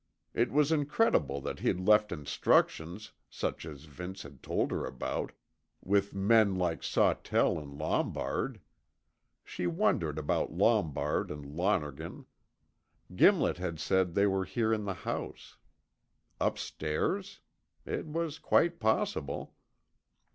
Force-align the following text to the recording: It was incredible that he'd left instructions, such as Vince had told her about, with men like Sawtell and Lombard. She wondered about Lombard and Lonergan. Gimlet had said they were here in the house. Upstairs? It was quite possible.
It 0.33 0.51
was 0.51 0.71
incredible 0.71 1.41
that 1.41 1.59
he'd 1.59 1.79
left 1.79 2.11
instructions, 2.11 3.11
such 3.29 3.67
as 3.67 3.83
Vince 3.83 4.23
had 4.23 4.41
told 4.41 4.71
her 4.71 4.83
about, 4.83 5.31
with 5.79 6.15
men 6.15 6.55
like 6.55 6.81
Sawtell 6.81 7.59
and 7.59 7.77
Lombard. 7.77 8.59
She 9.43 9.67
wondered 9.67 10.17
about 10.17 10.51
Lombard 10.51 11.29
and 11.29 11.45
Lonergan. 11.45 12.25
Gimlet 13.15 13.57
had 13.59 13.79
said 13.79 14.15
they 14.15 14.25
were 14.25 14.45
here 14.45 14.73
in 14.73 14.85
the 14.85 14.95
house. 15.05 15.59
Upstairs? 16.39 17.41
It 17.85 18.07
was 18.07 18.39
quite 18.39 18.79
possible. 18.79 19.53